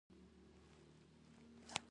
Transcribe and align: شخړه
شخړه 1.73 1.79